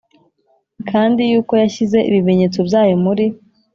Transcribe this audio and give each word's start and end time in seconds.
Kandi 0.89 1.21
yuko 1.31 1.53
yashyize 1.61 1.97
ibimenyetso 2.09 2.59
byayo 2.67 2.95
muri 3.05 3.25